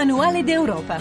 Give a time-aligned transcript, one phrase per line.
[0.00, 0.96] Manuale d'Europa.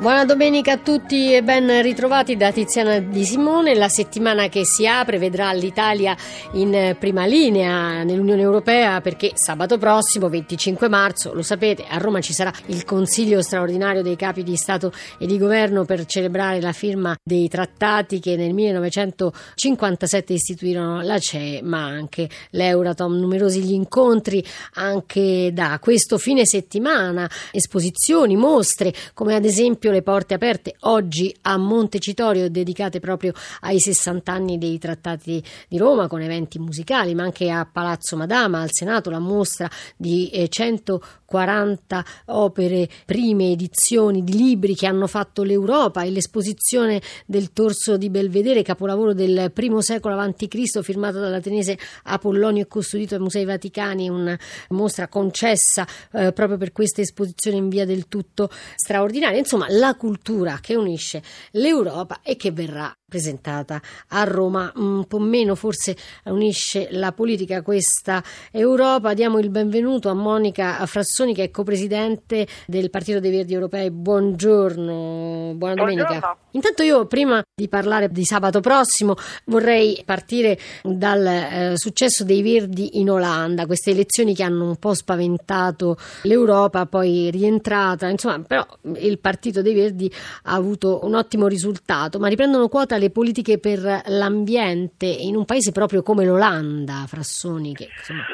[0.00, 3.74] Buona domenica a tutti e ben ritrovati da Tiziana Di Simone.
[3.74, 6.16] La settimana che si apre vedrà l'Italia
[6.52, 12.32] in prima linea nell'Unione Europea perché sabato prossimo, 25 marzo, lo sapete, a Roma ci
[12.32, 17.14] sarà il Consiglio straordinario dei capi di Stato e di Governo per celebrare la firma
[17.22, 23.18] dei trattati che nel 1957 istituirono la CE ma anche l'Euratom.
[23.18, 24.42] Numerosi gli incontri
[24.76, 31.34] anche da questo fine settimana, esposizioni, mostre come ad esempio esempio le porte aperte oggi
[31.42, 37.24] a Montecitorio dedicate proprio ai 60 anni dei trattati di Roma con eventi musicali ma
[37.24, 44.24] anche a Palazzo Madama, al Senato la mostra di eh, 100 40 opere prime, edizioni
[44.24, 49.80] di libri che hanno fatto l'Europa e l'esposizione del Torso di Belvedere, capolavoro del primo
[49.80, 54.36] secolo a.C., firmato dall'atenese Apollonio e custodito ai Musei Vaticani, una
[54.70, 59.38] mostra concessa eh, proprio per questa esposizione in via del tutto straordinaria.
[59.38, 65.54] Insomma, la cultura che unisce l'Europa e che verrà presentata a Roma, un po' meno
[65.56, 68.22] forse unisce la politica questa
[68.52, 69.12] Europa.
[69.12, 73.90] Diamo il benvenuto a Monica Frassoni che è copresidente del Partito dei Verdi Europei.
[73.90, 76.06] Buongiorno, buona domenica.
[76.06, 76.36] Buongiorno.
[76.52, 79.16] Intanto io prima di parlare di sabato prossimo
[79.46, 84.94] vorrei partire dal eh, successo dei Verdi in Olanda, queste elezioni che hanno un po'
[84.94, 88.64] spaventato l'Europa, poi rientrata, insomma, però
[88.96, 90.12] il Partito dei Verdi
[90.44, 95.72] ha avuto un ottimo risultato, ma riprendono quota le politiche per l'ambiente in un paese
[95.72, 98.24] proprio come l'Olanda, Frassoni, che insomma...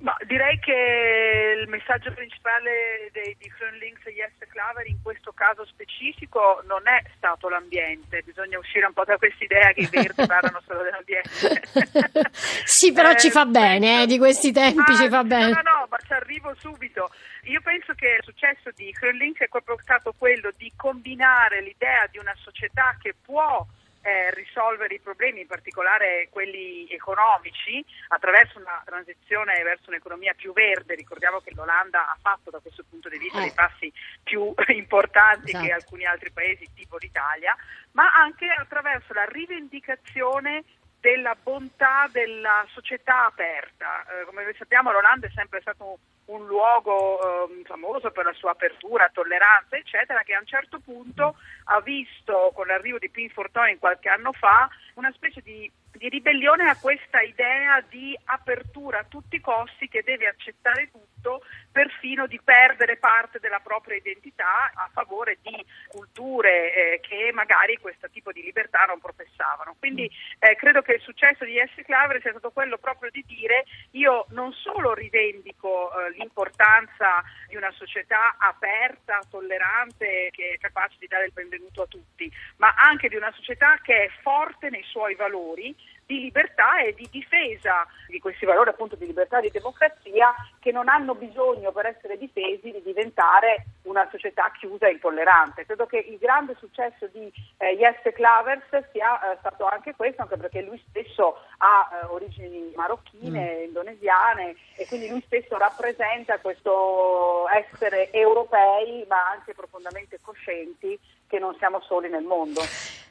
[0.00, 5.64] Ma direi che il messaggio principale dei, di GroenLinks e Jesse Klaver in questo caso
[5.64, 10.26] specifico non è stato l'ambiente, bisogna uscire un po' da questa idea che i verdi
[10.26, 12.30] parlano solo dell'ambiente.
[12.64, 15.48] sì, però eh, ci fa bene, eh, di questi tempi ah, ci fa bene.
[15.48, 17.10] No, no, ma ci arrivo subito.
[17.44, 22.18] Io penso che il successo di GroenLinks è proprio stato quello di combinare l'idea di
[22.18, 23.66] una società che può
[24.06, 30.94] eh, risolvere i problemi, in particolare quelli economici, attraverso una transizione verso un'economia più verde.
[30.94, 33.42] Ricordiamo che l'Olanda ha fatto da questo punto di vista eh.
[33.42, 35.64] dei passi più importanti esatto.
[35.64, 37.56] che alcuni altri paesi, tipo l'Italia,
[37.92, 40.62] ma anche attraverso la rivendicazione
[41.06, 44.02] della bontà della società aperta.
[44.02, 49.08] Eh, come sappiamo l'Olanda è sempre stato un, luogo eh, famoso per la sua apertura,
[49.12, 51.36] tolleranza, eccetera, che a un certo punto
[51.66, 56.68] ha visto con l'arrivo di Pin Fortuyn qualche anno fa una specie di di ribellione
[56.68, 61.42] a questa idea di apertura a tutti i costi che deve accettare tutto,
[61.72, 68.08] perfino di perdere parte della propria identità a favore di culture eh, che magari questo
[68.10, 69.74] tipo di libertà non professavano.
[69.78, 71.82] Quindi eh, credo che il successo di S.
[71.84, 77.72] Claver sia stato quello proprio di dire io non solo rivendico eh, l'importanza di una
[77.72, 83.16] società aperta, tollerante, che è capace di dare il benvenuto a tutti, ma anche di
[83.16, 85.74] una società che è forte nei suoi valori
[86.06, 90.70] di libertà e di difesa di questi valori appunto di libertà e di democrazia che
[90.70, 95.66] non hanno bisogno per essere difesi di diventare una società chiusa e intollerante.
[95.66, 100.36] Credo che il grande successo di eh, Jesse Clavers sia eh, stato anche questo, anche
[100.36, 103.64] perché lui stesso ha eh, origini marocchine, mm.
[103.64, 111.56] indonesiane e quindi lui stesso rappresenta questo essere europei ma anche profondamente coscienti che non
[111.56, 112.60] siamo soli nel mondo.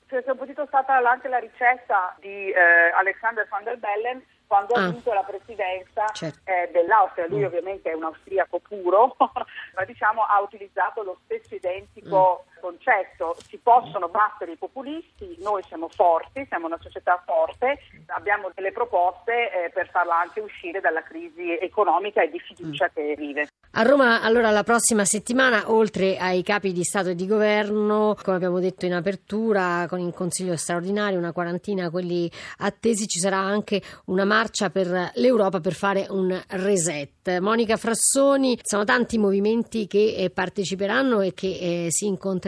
[0.08, 4.74] Cioè, se ho potuto stata anche la ricetta di eh, Alexander van der Bellen quando
[4.76, 4.84] ah.
[4.84, 6.40] ha vinto la presidenza certo.
[6.44, 7.28] eh, dell'Austria.
[7.28, 7.46] Lui mm.
[7.46, 12.55] ovviamente è un austriaco puro, ma diciamo ha utilizzato lo stesso identico mm.
[12.60, 13.36] Concetto.
[13.48, 19.52] Si possono battere i populisti, noi siamo forti, siamo una società forte, abbiamo delle proposte
[19.52, 22.94] eh, per farla anche uscire dalla crisi economica e di fiducia mm.
[22.94, 23.48] che vive.
[23.78, 28.38] A Roma, allora, la prossima settimana, oltre ai capi di Stato e di Governo, come
[28.38, 33.82] abbiamo detto in apertura, con il Consiglio straordinario, una quarantina quelli attesi, ci sarà anche
[34.06, 37.40] una marcia per l'Europa per fare un reset.
[37.40, 42.45] Monica Frassoni, sono tanti movimenti che eh, parteciperanno e che eh, si incontreranno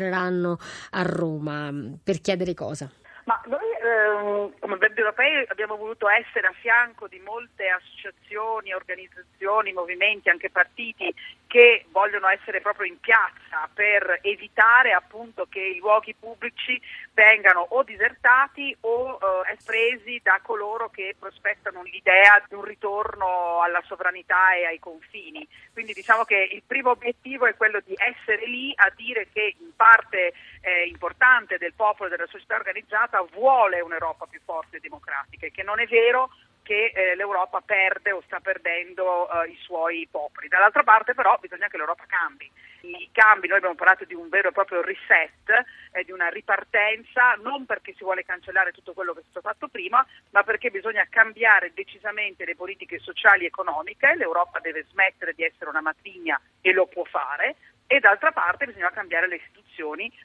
[0.91, 1.71] a Roma
[2.03, 2.89] per chiedere cosa?
[3.27, 9.73] Ma noi ehm, come Verdi Europei abbiamo voluto essere a fianco di molte associazioni, organizzazioni,
[9.73, 11.13] movimenti, anche partiti
[11.47, 16.79] che vogliono essere proprio in piazza per evitare appunto che i luoghi pubblici
[17.13, 23.81] vengano o disertati o eh, espresi da coloro che prospettano l'idea di un ritorno alla
[23.85, 25.47] sovranità e ai confini.
[25.73, 29.75] Quindi diciamo che il primo obiettivo è quello di essere lì a dire che in
[29.75, 35.47] parte eh, importante del popolo e della società organizzata vuole un'Europa più forte e democratica
[35.47, 36.29] che non è vero
[36.67, 40.49] che eh, l'Europa perde o sta perdendo eh, i suoi popoli.
[40.49, 42.51] Dall'altra parte però bisogna che l'Europa cambi.
[42.81, 45.47] I cambi, noi abbiamo parlato di un vero e proprio reset,
[45.93, 49.69] eh, di una ripartenza, non perché si vuole cancellare tutto quello che è stato fatto
[49.69, 55.43] prima, ma perché bisogna cambiare decisamente le politiche sociali e economiche, l'Europa deve smettere di
[55.43, 57.55] essere una matrigna e lo può fare,
[57.87, 59.66] e d'altra parte bisogna cambiare le istituzioni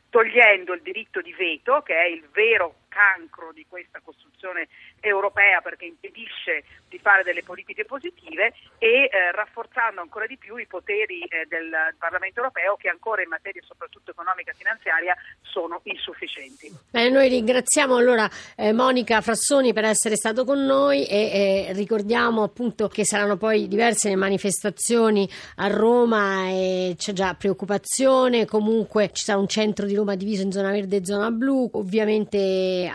[0.08, 4.69] togliendo il diritto di veto, che è il vero cancro di questa costruzione
[5.00, 10.66] europea perché impedisce di fare delle politiche positive e eh, rafforzando ancora di più i
[10.66, 16.70] poteri eh, del Parlamento europeo che ancora in materia soprattutto economica e finanziaria sono insufficienti.
[16.90, 22.88] Bene, noi ringraziamo allora eh, Monica Frassoni per essere stato con noi e ricordiamo appunto
[22.88, 25.26] che saranno poi diverse le manifestazioni
[25.56, 30.70] a Roma e c'è già preoccupazione, comunque ci sarà centro di Roma diviso in zona
[30.70, 32.90] verde e zona blu, ovviamente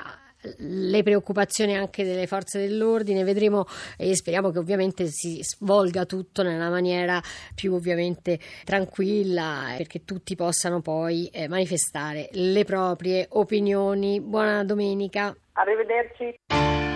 [0.57, 3.65] le preoccupazioni anche delle forze dell'ordine, vedremo
[3.97, 7.21] e speriamo che ovviamente si svolga tutto nella maniera
[7.53, 14.21] più ovviamente tranquilla perché tutti possano poi eh, manifestare le proprie opinioni.
[14.21, 15.35] Buona domenica.
[15.53, 16.87] Arrivederci.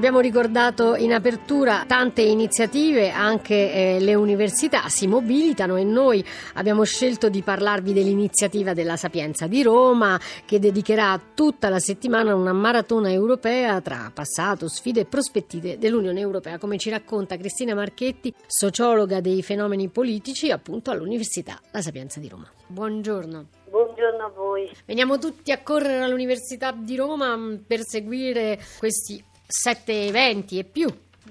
[0.00, 6.24] Abbiamo ricordato in apertura tante iniziative, anche eh, le università si mobilitano e noi
[6.54, 12.54] abbiamo scelto di parlarvi dell'iniziativa della Sapienza di Roma che dedicherà tutta la settimana una
[12.54, 19.20] maratona europea tra passato, sfide e prospettive dell'Unione Europea, come ci racconta Cristina Marchetti, sociologa
[19.20, 22.50] dei fenomeni politici appunto all'Università La Sapienza di Roma.
[22.68, 23.48] Buongiorno.
[23.68, 24.70] Buongiorno a voi.
[24.86, 30.88] Veniamo tutti a correre all'Università di Roma mm, per seguire questi sette eventi e più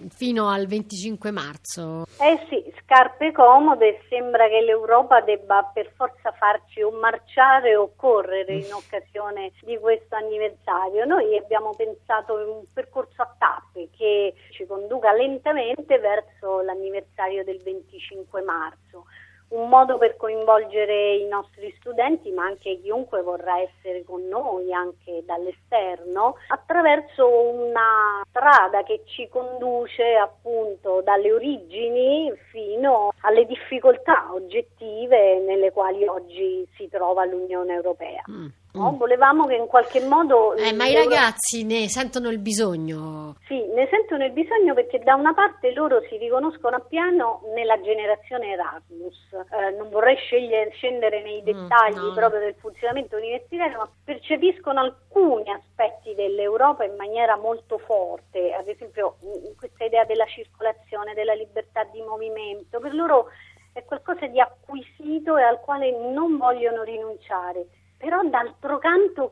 [0.09, 2.05] fino al 25 marzo.
[2.19, 8.53] Eh sì, scarpe comode, sembra che l'Europa debba per forza farci o marciare o correre
[8.53, 11.05] in occasione di questo anniversario.
[11.05, 17.61] Noi abbiamo pensato a un percorso a tappe che ci conduca lentamente verso l'anniversario del
[17.61, 19.05] 25 marzo
[19.49, 25.23] un modo per coinvolgere i nostri studenti, ma anche chiunque vorrà essere con noi, anche
[25.25, 35.71] dall'esterno, attraverso una strada che ci conduce appunto dalle origini fino alle difficoltà oggettive nelle
[35.71, 38.23] quali oggi si trova l'Unione Europea.
[38.29, 38.47] Mm.
[38.71, 38.91] No?
[38.91, 38.97] Mm.
[38.97, 40.53] Volevamo che in qualche modo...
[40.53, 43.35] Eh, ma i ragazzi ne sentono il bisogno?
[43.47, 48.51] Sì, ne sentono il bisogno perché da una parte loro si riconoscono appieno nella generazione
[48.51, 49.17] Erasmus.
[49.33, 52.13] Eh, non vorrei sceglie, scendere nei mm, dettagli mm, no.
[52.13, 59.15] proprio del funzionamento universitario, ma percepiscono alcuni aspetti dell'Europa in maniera molto forte, ad esempio
[59.57, 62.79] questa idea della circolazione, della libertà di movimento.
[62.79, 63.29] Per loro
[63.73, 67.65] è qualcosa di acquisito e al quale non vogliono rinunciare
[67.99, 69.27] però d'altro canto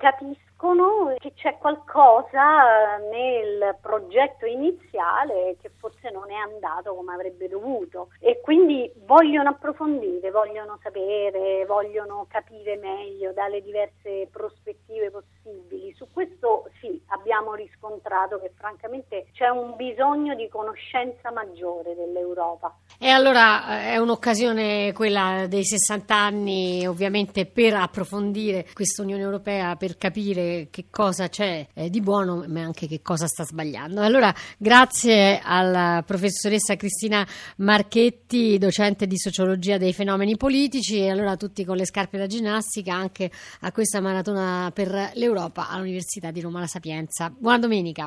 [0.57, 8.09] capiscono che c'è qualcosa nel progetto iniziale che forse non è andato come avrebbe dovuto
[8.19, 15.93] e quindi vogliono approfondire, vogliono sapere, vogliono capire meglio dalle diverse prospettive possibili.
[15.95, 22.75] Su questo sì, abbiamo riscontrato che francamente c'è un bisogno di conoscenza maggiore dell'Europa.
[22.99, 29.75] E allora eh, è un'occasione quella dei 60 anni ovviamente per approfondire questa Unione Europea
[29.75, 34.01] per capire che cosa c'è eh, di buono ma anche che cosa sta sbagliando.
[34.01, 37.27] Allora grazie alla professoressa Cristina
[37.57, 42.93] Marchetti, docente di sociologia dei fenomeni politici e allora tutti con le scarpe da ginnastica
[42.93, 47.33] anche a questa maratona per l'Europa all'Università di Roma La Sapienza.
[47.35, 48.05] Buona domenica.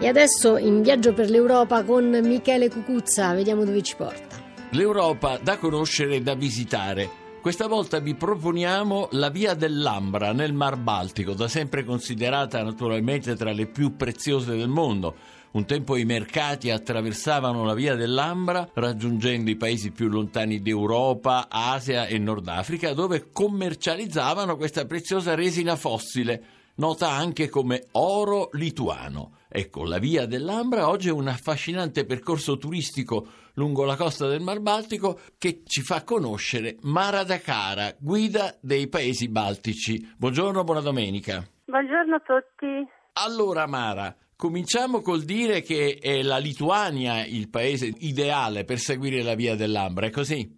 [0.00, 4.27] E adesso in viaggio per l'Europa con Michele Cucuzza, vediamo dove ci porta.
[4.72, 7.08] L'Europa da conoscere e da visitare.
[7.40, 13.52] Questa volta vi proponiamo la via dell'Ambra nel Mar Baltico, da sempre considerata naturalmente tra
[13.52, 15.14] le più preziose del mondo.
[15.52, 22.06] Un tempo i mercati attraversavano la via dell'Ambra raggiungendo i paesi più lontani d'Europa, Asia
[22.06, 26.42] e Nord Africa dove commercializzavano questa preziosa resina fossile,
[26.78, 29.36] nota anche come oro lituano.
[29.48, 34.60] Ecco, la via dell'Ambra oggi è un affascinante percorso turistico lungo la costa del Mar
[34.60, 40.14] Baltico che ci fa conoscere Mara Dakara, guida dei paesi baltici.
[40.16, 41.44] Buongiorno, buona domenica.
[41.64, 42.88] Buongiorno a tutti.
[43.14, 49.34] Allora Mara, cominciamo col dire che è la Lituania il paese ideale per seguire la
[49.34, 50.56] via dell'Ambra, è così?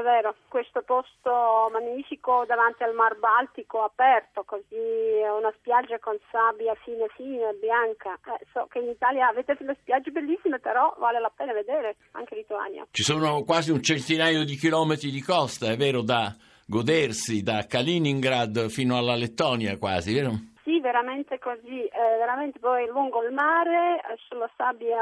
[0.00, 4.74] È vero, questo posto magnifico davanti al Mar Baltico aperto, così
[5.24, 8.18] una spiaggia con sabbia fine fine, bianca.
[8.26, 12.34] Eh, so che in Italia avete delle spiagge bellissime, però vale la pena vedere anche
[12.34, 12.86] Lituania.
[12.90, 16.34] Ci sono quasi un centinaio di chilometri di costa, è vero, da
[16.66, 20.32] godersi, da Kaliningrad fino alla Lettonia quasi, vero?
[20.70, 24.96] Sì, veramente così, eh, veramente poi lungo il mare, eh, sulla sabbia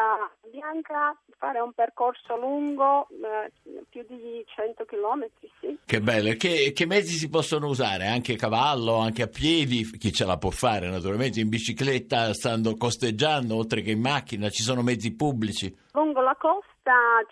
[0.51, 3.53] bianca, fare un percorso lungo, eh,
[3.91, 5.29] più di 100 km,
[5.61, 5.79] sì.
[5.85, 8.07] Che bello, che, che, mezzi si possono usare?
[8.07, 12.75] Anche a cavallo, anche a piedi, chi ce la può fare naturalmente, in bicicletta, stando
[12.75, 15.77] costeggiando, oltre che in macchina, ci sono mezzi pubblici?
[15.93, 16.78] Lungo la costa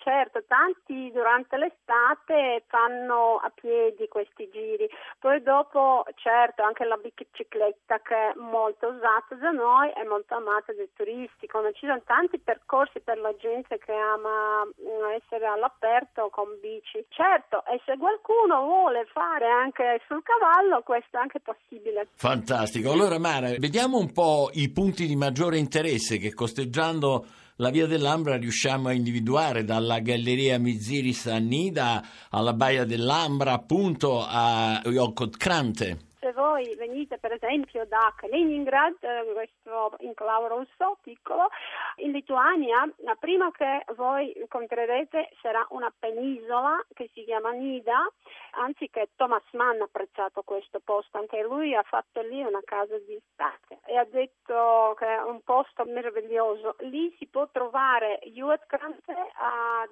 [0.03, 7.99] certo, tanti durante l'estate fanno a piedi questi giri, poi dopo certo anche la bicicletta
[8.01, 12.39] che è molto usata da noi è molto amata dai turisti, come ci sono tanti
[12.39, 17.05] percorsi per la gente che ama mm, essere all'aperto con bici.
[17.09, 22.07] Certo, e se qualcuno vuole fare anche sul cavallo, questo è anche possibile.
[22.15, 22.91] Fantastico.
[22.91, 27.25] Allora Mara, vediamo un po' i punti di maggiore interesse che costeggiando
[27.57, 34.23] la via dell'Ambra riusciamo a individuare dalla galleria Miziris a Nida alla baia dell'Ambra appunto
[34.23, 41.49] a Jokotkrante se voi venite per esempio da Kaliningrad, eh, questo enclave russo piccolo,
[41.97, 48.11] in Lituania, la prima che voi incontrerete sarà una penisola che si chiama Nida,
[48.51, 53.15] anziché Thomas Mann ha apprezzato questo posto, anche lui ha fatto lì una casa di
[53.15, 56.75] estate e ha detto che è un posto meraviglioso.
[56.79, 59.15] Lì si può trovare Juetkrante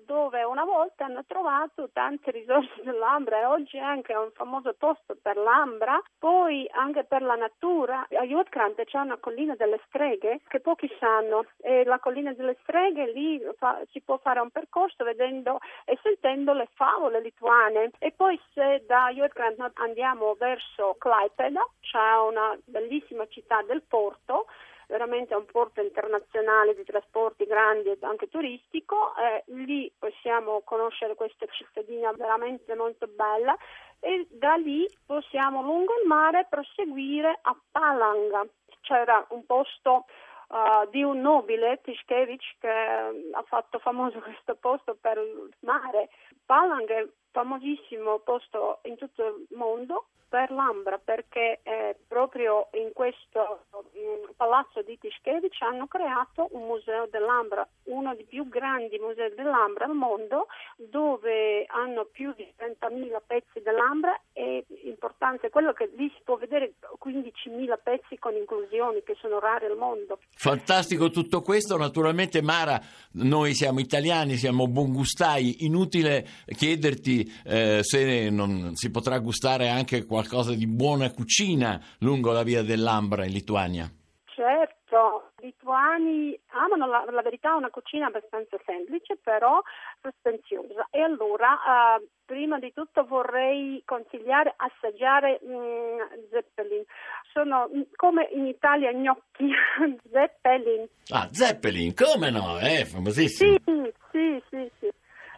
[0.05, 5.15] dove una volta hanno trovato tante risorse dell'Ambra e oggi è anche un famoso posto
[5.21, 10.59] per l'Ambra poi anche per la natura, a Jutkrante c'è una collina delle streghe che
[10.59, 15.59] pochi sanno e la collina delle streghe lì fa, si può fare un percorso vedendo
[15.85, 17.91] e sentendo le favole lituane.
[17.99, 24.45] E poi se da Jutkrante andiamo verso Klaipeda c'è una bellissima città del porto
[24.87, 31.45] veramente un porto internazionale di trasporti grandi e anche turistico, eh, lì possiamo conoscere questa
[31.47, 33.55] cittadina veramente molto bella
[33.99, 38.45] e da lì possiamo lungo il mare proseguire a Palanga.
[38.81, 40.05] C'era un posto
[40.49, 46.09] uh, di un nobile, Tischkevich, che ha fatto famoso questo posto per il mare.
[46.45, 53.63] Palanga è famosissimo posto in tutto il mondo per l'Ambra perché eh, proprio in questo
[53.93, 59.85] in palazzo di Tischkevich hanno creato un museo dell'Ambra, uno dei più grandi musei dell'Ambra
[59.85, 66.21] al mondo dove hanno più di 30.000 pezzi dell'Ambra e importante quello che lì si
[66.25, 70.19] può vedere 15.000 pezzi con inclusioni che sono rare al mondo.
[70.35, 72.77] Fantastico tutto questo, naturalmente Mara,
[73.13, 80.55] noi siamo italiani, siamo buongustai, inutile chiederti eh, se non si potrà gustare anche qualcosa
[80.55, 83.89] di buona cucina lungo la via dell'Ambra in Lituania.
[84.33, 89.61] Certo, i lituani amano la, la verità una cucina abbastanza semplice però
[90.01, 95.99] sostanziosa e allora eh, prima di tutto vorrei consigliare assaggiare mh, mm,
[96.31, 96.83] zeppelin.
[97.31, 99.47] Sono mm, come in Italia gnocchi,
[100.11, 100.85] zeppelin.
[101.13, 102.57] Ah, zeppelin, come no?
[102.57, 103.57] È famosissimo.
[103.63, 104.94] Sì, sì, sì, sì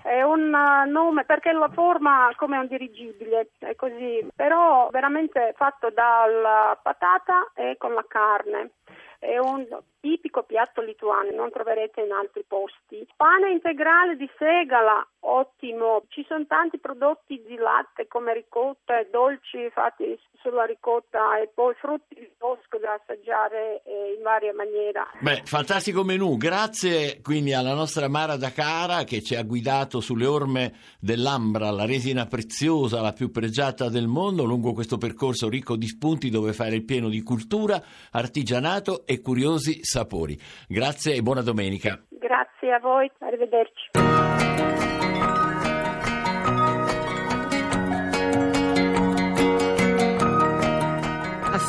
[0.08, 5.90] è un uh, nome perché la forma come un dirigibile, è così, però veramente fatto
[5.90, 8.72] dalla patata e con la carne.
[9.20, 9.68] È un
[10.00, 13.08] tipico piatto lituano, non troverete in altri posti.
[13.16, 16.04] Pane integrale di segala, ottimo.
[16.10, 21.74] Ci sono tanti prodotti di latte come ricotta e dolci fatti sulla ricotta e poi
[21.76, 25.06] frutti di bosco da assaggiare eh, in varie maniere.
[25.20, 26.38] Beh, fantastico menù.
[26.38, 32.26] Grazie quindi alla nostra Mara Dakara che ci ha guidato sulle orme dell'Ambra, la resina
[32.26, 36.86] preziosa, la più pregiata del mondo, lungo questo percorso ricco di spunti dove fare il
[36.86, 40.38] pieno di cultura, artigianato e curiosi sapori.
[40.68, 41.98] Grazie e buona domenica.
[42.10, 44.77] Grazie a voi, arrivederci.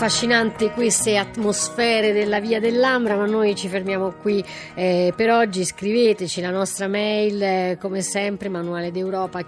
[0.01, 5.65] Affascinanti queste atmosfere della Via dell'Ambra, ma noi ci fermiamo qui eh, per oggi.
[5.65, 9.45] Scriveteci la nostra mail, eh, come sempre, manuale d'Europa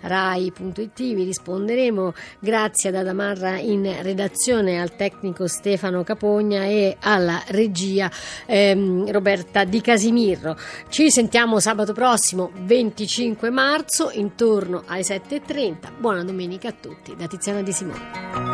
[0.00, 0.96] rai.it.
[0.96, 2.12] Vi risponderemo.
[2.40, 8.10] Grazie ad Adamarra in redazione, al tecnico Stefano Capogna e alla regia
[8.46, 10.56] ehm, Roberta Di Casimirro.
[10.88, 15.98] Ci sentiamo sabato prossimo, 25 marzo, intorno alle 7.30.
[15.98, 18.51] Buona domenica a tutti da Tiziana Di Simone.